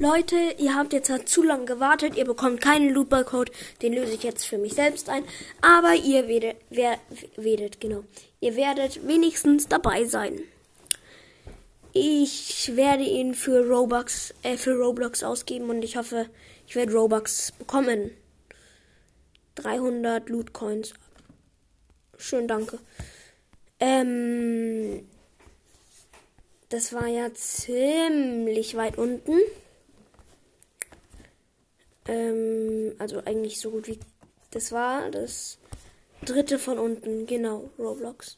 Leute, 0.00 0.54
ihr 0.56 0.74
habt 0.74 0.94
jetzt 0.94 1.10
halt 1.10 1.28
zu 1.28 1.42
lange 1.42 1.66
gewartet. 1.66 2.16
Ihr 2.16 2.24
bekommt 2.24 2.62
keinen 2.62 2.88
Lootball-Code. 2.88 3.52
Den 3.82 3.92
löse 3.92 4.14
ich 4.14 4.22
jetzt 4.22 4.46
für 4.46 4.56
mich 4.56 4.72
selbst 4.72 5.10
ein. 5.10 5.24
Aber 5.60 5.94
ihr 5.94 6.26
werdet, 6.26 6.56
wer, 6.70 6.98
werdet, 7.36 7.82
genau. 7.82 8.04
Ihr 8.40 8.56
werdet 8.56 9.06
wenigstens 9.06 9.68
dabei 9.68 10.06
sein. 10.06 10.40
Ich 11.92 12.74
werde 12.76 13.02
ihn 13.02 13.34
für 13.34 13.68
Robux, 13.68 14.32
äh, 14.42 14.56
für 14.56 14.74
Roblox 14.74 15.22
ausgeben 15.22 15.68
und 15.68 15.82
ich 15.82 15.98
hoffe, 15.98 16.30
ich 16.66 16.76
werde 16.76 16.94
Robux 16.94 17.52
bekommen. 17.52 18.10
300 19.56 20.30
Loot 20.30 20.54
Coins. 20.54 20.94
Schön, 22.16 22.48
danke. 22.48 22.78
Ähm, 23.80 25.06
das 26.70 26.94
war 26.94 27.06
ja 27.06 27.34
ziemlich 27.34 28.76
weit 28.76 28.96
unten. 28.96 29.36
Ähm, 32.06 32.94
also 32.98 33.22
eigentlich 33.24 33.60
so 33.60 33.70
gut 33.70 33.86
wie. 33.86 33.98
Das 34.50 34.72
war 34.72 35.10
das 35.10 35.58
dritte 36.24 36.58
von 36.58 36.78
unten, 36.78 37.26
genau, 37.26 37.70
Roblox. 37.78 38.36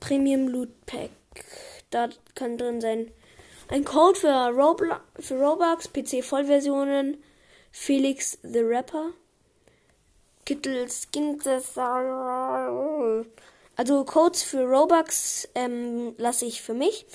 Premium 0.00 0.48
Loot 0.48 0.70
Pack. 0.86 1.10
Da 1.90 2.08
kann 2.34 2.58
drin 2.58 2.80
sein 2.80 3.10
ein 3.68 3.84
Code 3.84 4.18
für, 4.18 4.48
Roblo 4.48 4.96
für 5.18 5.34
Robux, 5.34 5.88
PC 5.88 6.24
Vollversionen, 6.24 7.22
Felix 7.70 8.38
the 8.42 8.60
Rapper, 8.60 9.10
Kittel 10.46 10.88
Skin 10.88 11.38
also 13.76 14.04
Codes 14.04 14.42
für 14.42 14.64
Robux 14.64 15.46
ähm, 15.54 16.14
lasse 16.16 16.46
ich 16.46 16.62
für 16.62 16.74
mich. 16.74 17.06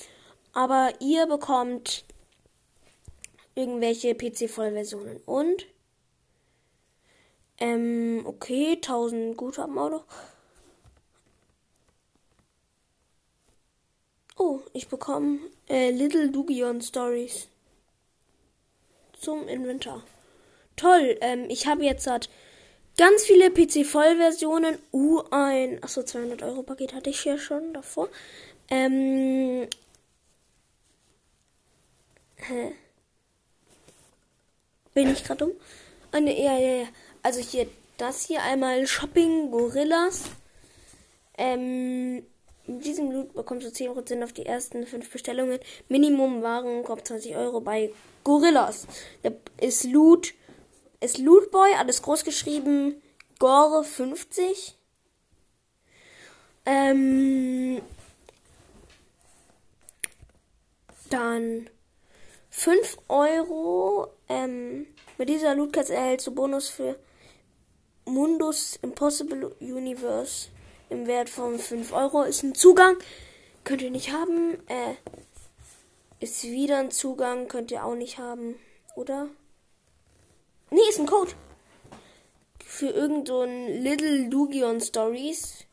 Aber 0.52 0.92
ihr 1.00 1.26
bekommt 1.26 2.04
irgendwelche 3.54 4.14
PC-Vollversionen. 4.14 5.18
Und 5.26 5.66
ähm, 7.58 8.22
okay, 8.24 8.72
1000 8.74 9.36
Guthaben 9.36 9.78
auch 9.78 9.90
noch. 9.90 10.04
Oh, 14.36 14.60
ich 14.72 14.88
bekomme 14.88 15.38
äh, 15.68 15.90
Little 15.90 16.30
Dugion 16.30 16.80
Stories 16.82 17.48
zum 19.20 19.46
Inventar. 19.46 20.02
Toll, 20.76 21.16
ähm, 21.20 21.46
ich 21.48 21.66
habe 21.68 21.84
jetzt 21.84 22.06
halt 22.08 22.28
Ganz 22.96 23.24
viele 23.24 23.50
PC-Vollversionen. 23.50 24.78
Uh, 24.92 25.22
ein. 25.30 25.82
Achso, 25.82 26.02
200 26.04 26.42
Euro 26.42 26.62
Paket 26.62 26.94
hatte 26.94 27.10
ich 27.10 27.24
ja 27.24 27.38
schon 27.38 27.74
davor. 27.74 28.08
Ähm. 28.70 29.66
Hä? 32.36 32.72
Bin 34.94 35.10
ich 35.10 35.24
gerade 35.24 35.44
dumm? 35.44 35.52
Ah, 36.12 36.20
ne, 36.20 36.42
ja, 36.42 36.56
ja, 36.56 36.82
ja. 36.82 36.86
Also 37.22 37.40
hier, 37.40 37.66
das 37.98 38.26
hier 38.26 38.42
einmal 38.42 38.86
Shopping 38.86 39.50
Gorillas. 39.50 40.24
Ähm. 41.36 42.24
In 42.66 42.80
diesem 42.80 43.10
Loot 43.10 43.34
bekommst 43.34 43.66
du 43.66 43.70
10% 43.70 44.24
auf 44.24 44.32
die 44.32 44.46
ersten 44.46 44.86
5 44.86 45.10
Bestellungen. 45.10 45.58
Minimum 45.90 46.40
Waren 46.40 46.82
kommt 46.82 47.06
20 47.06 47.36
Euro 47.36 47.60
bei 47.60 47.92
Gorillas. 48.22 48.86
Da 49.22 49.30
ist 49.60 49.84
Loot 49.84 50.32
ist 51.04 51.18
Lootboy, 51.18 51.74
alles 51.74 52.00
groß 52.00 52.24
geschrieben. 52.24 53.02
Gore 53.38 53.84
50. 53.84 54.74
Ähm, 56.64 57.82
dann 61.10 61.68
5 62.56 62.98
Euro. 63.08 64.08
Ähm, 64.28 64.86
mit 65.18 65.28
dieser 65.28 65.56
Lootkatze 65.56 65.94
erhältst 65.94 66.28
du 66.28 66.34
Bonus 66.34 66.68
für 66.68 66.96
Mundus 68.04 68.78
Impossible 68.80 69.54
Universe 69.60 70.48
im 70.88 71.06
Wert 71.08 71.28
von 71.28 71.58
5 71.58 71.92
Euro. 71.92 72.22
Ist 72.22 72.44
ein 72.44 72.54
Zugang. 72.54 72.96
Könnt 73.64 73.82
ihr 73.82 73.90
nicht 73.90 74.12
haben. 74.12 74.54
Äh, 74.68 74.94
ist 76.20 76.44
wieder 76.44 76.78
ein 76.78 76.92
Zugang. 76.92 77.48
Könnt 77.48 77.72
ihr 77.72 77.84
auch 77.84 77.96
nicht 77.96 78.18
haben. 78.18 78.54
Oder? 78.94 79.28
Nee, 80.70 80.88
ist 80.88 81.00
ein 81.00 81.06
Code. 81.06 81.32
Für 82.64 82.90
irgend 82.90 83.28
so 83.28 83.44
Little 83.44 84.28
Lugion 84.28 84.80
Stories. 84.80 85.64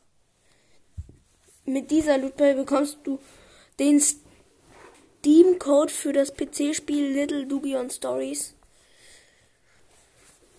Mit 1.64 1.92
dieser 1.92 2.18
Lootball 2.18 2.56
bekommst 2.56 2.98
du 3.04 3.20
den 3.78 4.00
Steam-Code 5.22 5.92
für 5.92 6.12
das 6.12 6.34
PC-Spiel 6.34 7.12
Little 7.12 7.46
Dugion 7.46 7.88
Stories. 7.90 8.54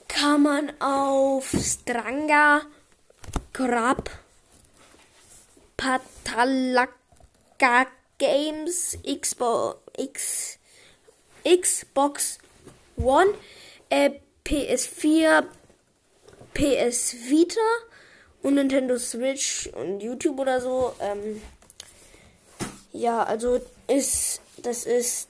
Kann 0.07 0.43
man 0.43 0.81
auf 0.81 1.53
Stranga, 1.59 2.61
Krab, 3.51 4.09
Patalaka 5.75 6.87
Games, 8.17 8.97
Xbox, 9.03 9.79
X, 9.97 10.59
Xbox 11.43 12.37
One, 12.95 13.33
äh, 13.89 14.11
PS4, 14.45 15.43
PS 16.53 17.15
Vita 17.27 17.59
und 18.41 18.55
Nintendo 18.55 18.97
Switch 18.97 19.67
und 19.73 19.99
YouTube 19.99 20.39
oder 20.39 20.61
so. 20.61 20.95
Ähm, 21.01 21.41
ja, 22.93 23.23
also 23.23 23.59
ist 23.87 24.39
das 24.63 24.85
ist 24.85 25.27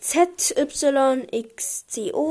ZYXCO 0.00 0.78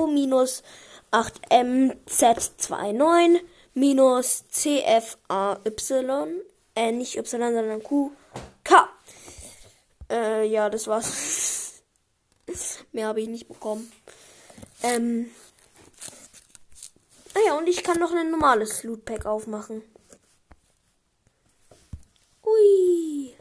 minus 0.08 0.64
8MZ29 1.12 3.42
minus 3.74 4.46
CFAY, 4.50 5.58
äh, 6.76 6.92
nicht 6.92 7.18
Y, 7.18 7.54
sondern 7.54 7.82
QK. 7.84 8.90
Äh, 10.10 10.48
ja, 10.48 10.70
das 10.70 10.88
war's. 10.88 11.82
Mehr 12.92 13.08
habe 13.08 13.22
ich 13.22 13.28
nicht 13.28 13.48
bekommen. 13.48 13.92
Ähm. 14.84 15.32
Ah 17.36 17.40
ja, 17.46 17.58
und 17.58 17.68
ich 17.68 17.84
kann 17.84 18.00
noch 18.00 18.12
ein 18.12 18.32
normales 18.32 18.84
Loot 18.84 19.06
Pack 19.06 19.26
aufmachen. 19.26 19.84
Ui. 22.44 23.36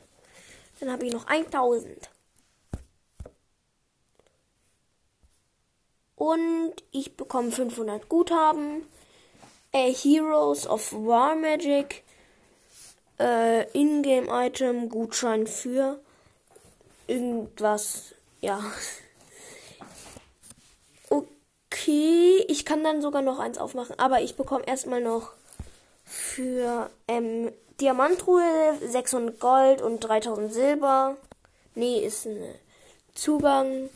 Dann 0.81 0.91
habe 0.93 1.07
ich 1.07 1.13
noch 1.13 1.27
1000. 1.27 2.11
Und 6.17 6.75
ich 6.91 7.17
bekomme 7.17 7.53
500 7.53 8.09
Guthaben. 8.09 8.87
Äh, 9.73 9.93
Heroes 9.93 10.67
of 10.67 10.93
War 10.93 11.37
Magic. 11.37 12.03
Äh, 13.19 13.71
Ingame-Item, 13.73 14.89
Gutschein 14.89 15.47
für 15.47 16.01
irgendwas. 17.07 18.15
Ja. 18.41 18.61
Okay, 21.09 22.45
ich 22.49 22.65
kann 22.65 22.85
dann 22.85 23.03
sogar 23.03 23.23
noch 23.23 23.39
eins 23.39 23.59
aufmachen, 23.59 23.99
aber 23.99 24.21
ich 24.21 24.37
bekomme 24.37 24.67
erstmal 24.67 25.01
noch 25.01 25.33
für 26.05 26.91
ähm, 27.09 27.53
Diamanttruhe 27.81 28.79
600 28.85 29.39
Gold 29.39 29.83
und 29.83 30.01
3000 30.01 30.53
Silber. 30.53 31.17
Nee, 31.75 32.01
ist 32.01 32.27
ein 32.27 32.43
Zugang 33.15 33.89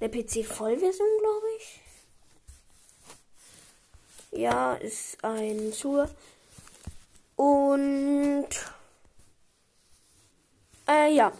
der 0.00 0.08
PC-Vollversion, 0.08 1.08
glaube 1.20 1.46
ich. 1.58 1.80
Ja, 4.30 4.74
ist 4.74 5.22
ein 5.22 5.72
Zugang. 5.72 6.10
Und 7.36 8.48
äh, 10.88 11.12
ja. 11.14 11.32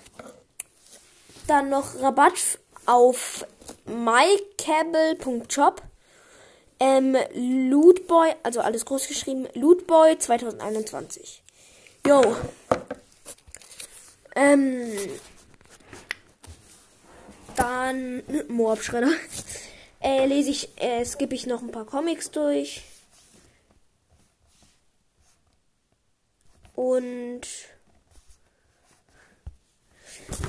Dann 1.46 1.70
noch 1.70 2.00
Rabatt 2.00 2.58
auf 2.86 3.46
mycable.shop. 3.86 5.82
Ähm, 6.80 7.16
Lootboy, 7.70 8.34
also 8.42 8.60
alles 8.60 8.84
groß 8.84 9.08
geschrieben, 9.08 9.46
Lootboy 9.54 10.18
2021. 10.18 11.43
Yo. 12.06 12.36
Ähm, 14.36 14.92
dann 17.56 18.22
Moabschredder. 18.48 19.10
Äh, 20.00 20.26
lese 20.26 20.50
ich, 20.50 20.68
äh, 20.76 21.02
skippe 21.04 21.34
ich 21.34 21.46
noch 21.46 21.62
ein 21.62 21.70
paar 21.70 21.86
Comics 21.86 22.30
durch. 22.30 22.82
Und 26.74 27.42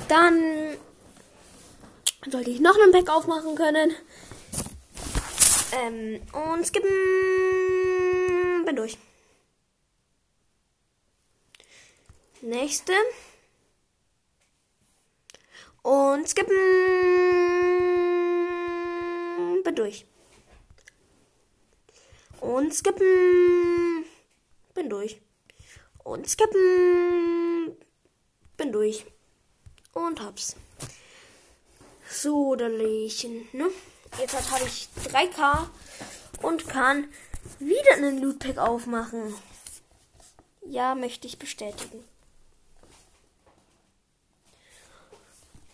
dann 0.08 0.76
sollte 2.30 2.50
ich 2.50 2.60
noch 2.60 2.78
einen 2.78 2.92
Pack 2.92 3.08
aufmachen 3.08 3.54
können. 3.54 3.94
Ähm, 5.72 6.20
und 6.32 6.66
skippen. 6.66 6.90
Bin 8.66 8.76
durch. 8.76 8.98
Nächste. 12.46 12.92
Und 15.82 16.28
skippen. 16.28 16.54
bin 19.64 19.74
durch. 19.74 20.06
Und 22.40 22.72
skippen. 22.72 24.04
Bin 24.74 24.88
durch. 24.88 25.20
Und 26.04 26.28
skippen. 26.28 27.76
Bin 28.56 28.70
durch. 28.70 29.06
Und 29.92 30.22
hab's. 30.22 30.54
So, 32.08 32.54
Dallchen, 32.54 33.48
ne? 33.50 33.72
Jetzt 34.20 34.52
habe 34.52 34.64
ich 34.66 34.88
3K 35.06 35.68
und 36.42 36.68
kann 36.68 37.12
wieder 37.58 37.94
einen 37.94 38.22
Loot 38.22 38.38
Pack 38.38 38.58
aufmachen. 38.58 39.34
Ja, 40.64 40.94
möchte 40.94 41.26
ich 41.26 41.40
bestätigen. 41.40 42.04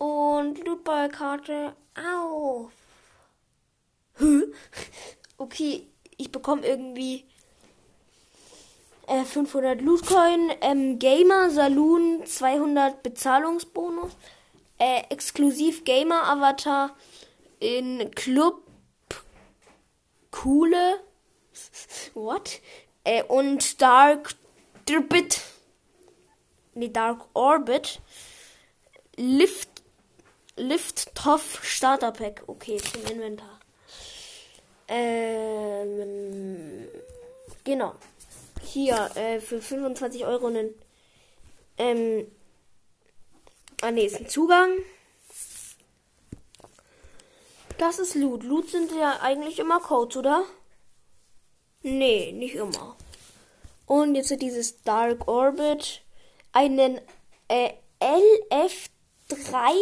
Und 0.02 0.58
Lootballkarte 0.66 1.76
auf. 1.94 2.72
Okay, 5.38 5.86
ich 6.16 6.32
bekomme 6.32 6.66
irgendwie 6.66 7.24
äh, 9.06 9.24
500 9.24 9.80
Lootcoin, 9.80 10.50
ähm, 10.60 10.98
Gamer 10.98 11.50
Saloon 11.50 12.26
200 12.26 13.04
Bezahlungsbonus, 13.04 14.12
äh, 14.78 15.02
exklusiv 15.10 15.84
Gamer 15.84 16.28
Avatar 16.28 16.96
in 17.60 18.10
Club 18.12 18.62
Coole 20.32 21.00
What? 22.14 22.60
Äh, 23.04 23.22
und 23.22 23.80
Dark 23.80 24.34
Orbit. 24.90 25.40
Nee, 26.74 26.88
Dark 26.88 27.24
Orbit. 27.34 28.00
Lift. 29.16 29.71
Lift 30.56 31.14
Tough 31.14 31.60
Starter 31.62 32.12
Pack. 32.12 32.42
Okay, 32.46 32.78
zum 32.78 33.04
Inventar. 33.06 33.60
Ähm, 34.88 36.88
genau. 37.64 37.94
Hier, 38.62 39.10
äh, 39.14 39.40
für 39.40 39.62
25 39.62 40.26
Euro 40.26 40.48
einen. 40.48 40.74
Ähm, 41.78 42.30
ah, 43.80 43.90
nee, 43.90 44.04
ist 44.04 44.16
ein 44.16 44.28
Zugang. 44.28 44.70
Das 47.78 47.98
ist 47.98 48.14
Loot. 48.14 48.44
Loot 48.44 48.68
sind 48.68 48.92
ja 48.92 49.20
eigentlich 49.20 49.58
immer 49.58 49.80
Codes, 49.80 50.18
oder? 50.18 50.44
Nee, 51.82 52.32
nicht 52.32 52.54
immer. 52.54 52.96
Und 53.86 54.14
jetzt 54.14 54.30
dieses 54.40 54.82
Dark 54.82 55.26
Orbit. 55.26 56.02
Einen 56.52 57.00
äh, 57.48 57.72
LF3 58.00 59.72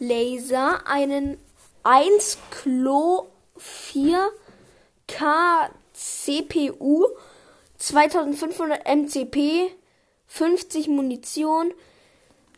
Laser. 0.00 0.84
Einen 0.88 1.38
1 1.84 2.38
Klo 2.50 3.28
4K 3.56 5.70
CPU. 5.92 7.06
2500 7.78 8.84
MCP. 8.84 9.70
50 10.26 10.88
Munition. 10.88 11.72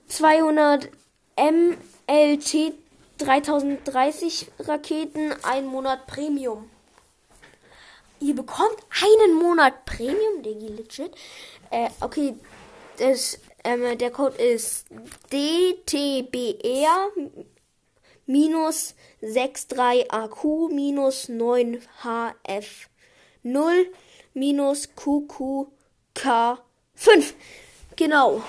200 0.09 0.89
MLT 1.37 2.75
3030 3.19 4.47
Raketen, 4.61 5.35
ein 5.43 5.67
Monat 5.67 6.06
Premium. 6.06 6.71
Ihr 8.21 8.35
bekommt 8.35 8.77
einen 9.03 9.35
Monat 9.35 9.85
Premium, 9.85 10.43
Digi, 10.43 10.69
legit. 10.69 11.12
Äh, 11.71 11.91
okay, 12.00 12.35
das, 12.99 13.39
ähm, 13.64 13.99
der 13.99 14.11
Code 14.11 14.37
ist 14.37 14.87
DTBR 15.31 17.09
minus 18.26 18.94
63AQ 19.23 20.73
minus 20.73 21.29
9HF 21.29 22.67
0 23.43 23.87
minus 24.35 24.88
QQK5. 24.97 25.67
Genau. 27.97 28.43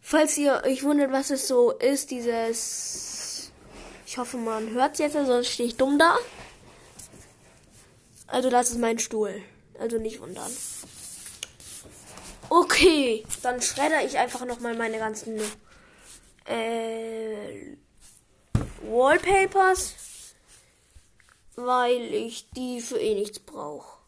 Falls 0.00 0.38
ihr 0.38 0.62
euch 0.64 0.84
wundert, 0.84 1.10
was 1.10 1.30
es 1.30 1.48
so 1.48 1.72
ist, 1.72 2.12
dieses. 2.12 3.50
Ich 4.06 4.18
hoffe, 4.18 4.36
man 4.36 4.70
hört 4.70 4.92
es 4.92 4.98
jetzt, 5.00 5.14
sonst 5.14 5.48
stehe 5.48 5.68
ich 5.68 5.76
dumm 5.76 5.98
da. 5.98 6.16
Also, 8.28 8.50
das 8.50 8.70
ist 8.70 8.78
mein 8.78 9.00
Stuhl. 9.00 9.42
Also 9.78 9.98
nicht 9.98 10.20
wundern. 10.20 10.50
Okay, 12.48 13.24
dann 13.42 13.60
schredder 13.60 14.04
ich 14.04 14.18
einfach 14.18 14.44
nochmal 14.44 14.76
meine 14.76 14.98
ganzen 14.98 15.40
äh, 16.44 17.76
Wallpapers, 18.82 19.94
weil 21.56 22.14
ich 22.14 22.48
die 22.50 22.80
für 22.80 22.98
eh 22.98 23.14
nichts 23.14 23.40
brauche. 23.40 23.98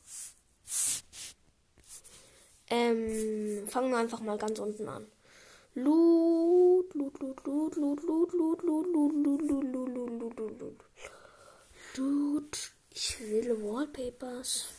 Ähm, 2.71 3.67
fangen 3.69 3.91
wir 3.91 3.99
einfach 3.99 4.21
mal 4.21 4.39
ganz 4.39 4.59
unten 4.59 4.89
an. 4.89 5.07
Loot, 5.75 6.95
Loot, 6.95 7.19
Loot, 7.21 7.45
Loot, 7.45 7.77
Loot, 7.77 8.03
Loot, 8.03 8.33
Loot, 8.33 8.63
Loot, 8.63 8.87
Loot, 8.87 9.15
Loot, 9.15 9.43
Loot, 9.43 9.73
Loot, 9.73 9.89
Loot, 9.89 10.21
Loot, 10.21 10.39
Loot, 10.39 10.61
Loot. 10.61 10.85
Loot. 11.97 12.71
Ich 12.91 13.21
will 13.21 13.63
Wallpapers. 13.63 14.78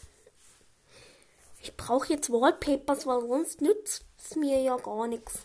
Ich 1.62 1.76
brauche 1.76 2.14
jetzt 2.14 2.30
Wallpapers, 2.32 3.06
weil 3.06 3.22
sonst 3.22 3.62
nützt 3.62 4.06
es 4.18 4.36
mir 4.36 4.62
ja 4.62 4.78
gar 4.78 5.08
nichts. 5.08 5.40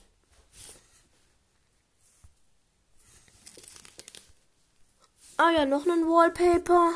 Ah 5.37 5.51
ja, 5.51 5.67
noch 5.67 5.85
ein 5.87 6.07
Wallpaper. 6.07 6.93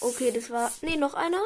Okay, 0.00 0.32
das 0.32 0.50
war. 0.50 0.72
Nee, 0.82 0.96
noch 0.96 1.14
einer. 1.14 1.42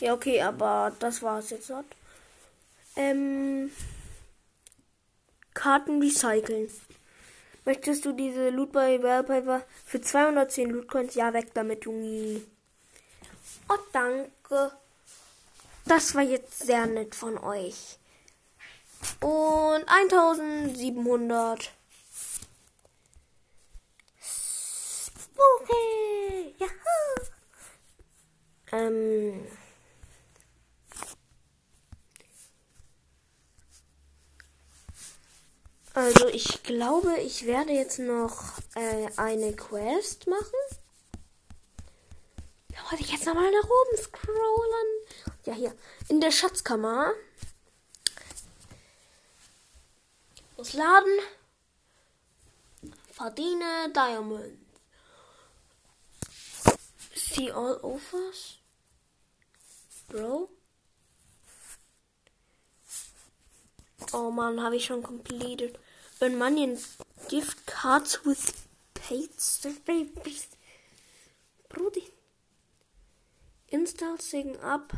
Ja, 0.00 0.14
okay, 0.14 0.42
aber 0.42 0.92
das 0.98 1.22
war 1.22 1.38
es 1.40 1.50
jetzt. 1.50 1.72
Ähm, 2.94 3.72
Karten 5.54 6.00
recyceln. 6.00 6.70
Möchtest 7.68 8.06
du 8.06 8.12
diese 8.12 8.48
Loot 8.48 8.72
bei 8.72 9.02
Wallpaper 9.02 9.62
für 9.84 10.00
210 10.00 10.70
Lootcoins? 10.70 11.14
Ja, 11.14 11.34
weg 11.34 11.52
damit, 11.52 11.84
Jungi. 11.84 12.42
Oh, 13.68 13.76
danke. 13.92 14.72
Das 15.84 16.14
war 16.14 16.22
jetzt 16.22 16.60
sehr 16.60 16.86
nett 16.86 17.14
von 17.14 17.36
euch. 17.36 17.98
Und 19.20 19.84
1700. 19.86 21.70
Spooky. 25.12 26.54
Ja. 26.56 26.68
Ähm. 28.72 29.46
Also 35.92 36.24
ich 36.38 36.62
glaube, 36.62 37.18
ich 37.18 37.46
werde 37.46 37.72
jetzt 37.72 37.98
noch 37.98 38.58
äh, 38.76 39.08
eine 39.16 39.56
Quest 39.56 40.28
machen. 40.28 40.60
Da 42.68 42.76
wollte 42.88 43.02
ich 43.02 43.10
jetzt 43.10 43.26
nochmal 43.26 43.50
nach 43.50 43.68
oben 43.68 43.96
scrollen. 43.96 44.88
Ja, 45.46 45.54
hier. 45.54 45.74
In 46.08 46.20
der 46.20 46.30
Schatzkammer. 46.30 47.12
Muss 50.56 50.74
laden. 50.74 51.18
Verdiene 53.10 53.92
Diamond. 53.92 54.58
See 57.16 57.50
all 57.50 57.80
offers. 57.82 58.58
Bro. 60.06 60.48
Oh 64.12 64.30
man, 64.30 64.62
habe 64.62 64.76
ich 64.76 64.84
schon 64.84 65.02
completed. 65.02 65.76
Earn 66.20 66.36
money 66.36 66.64
and 66.64 66.78
gift 67.28 67.66
cards 67.66 68.24
with 68.24 68.66
paid 68.94 69.40
service. 69.40 70.48
Brudi. 71.70 72.10
Install, 73.68 74.18
sign 74.18 74.56
up, 74.62 74.92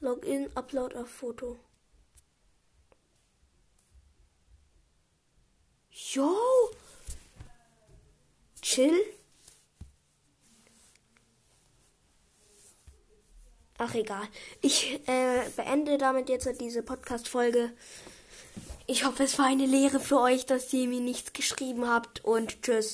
log 0.00 0.24
in, 0.24 0.48
upload 0.56 0.94
a 0.96 1.04
photo. 1.04 1.58
Yo! 5.90 6.36
Chill. 8.62 8.98
Ach 13.76 13.94
egal. 13.94 14.26
Ich 14.62 15.00
äh, 15.06 15.48
beende 15.56 15.98
damit 15.98 16.28
jetzt 16.28 16.48
diese 16.60 16.82
Podcast-Folge. 16.82 17.72
Ich 18.86 19.06
hoffe, 19.06 19.22
es 19.22 19.38
war 19.38 19.46
eine 19.46 19.64
Lehre 19.64 19.98
für 19.98 20.20
euch, 20.20 20.44
dass 20.44 20.70
ihr 20.74 20.86
mir 20.86 21.00
nichts 21.00 21.32
geschrieben 21.32 21.88
habt 21.88 22.22
und 22.22 22.60
tschüss. 22.60 22.92